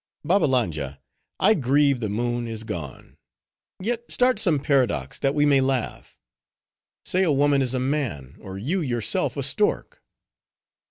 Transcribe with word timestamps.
Babbalanja, 0.25 0.99
I 1.39 1.53
grieve 1.53 1.99
the 1.99 2.09
moon 2.09 2.47
is 2.47 2.63
gone. 2.63 3.17
Yet 3.79 4.11
start 4.11 4.39
some 4.39 4.57
paradox, 4.57 5.19
that 5.19 5.35
we 5.35 5.45
may 5.45 5.61
laugh. 5.61 6.17
Say 7.05 7.21
a 7.21 7.31
woman 7.31 7.61
is 7.61 7.75
a 7.75 7.79
man, 7.79 8.35
or 8.41 8.57
you 8.57 8.81
yourself 8.81 9.37
a 9.37 9.43
stork." 9.43 10.01